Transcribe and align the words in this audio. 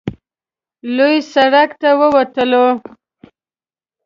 لوی 0.95 1.15
سړک 1.33 1.69
ته 1.81 1.89
ووتل. 1.99 2.51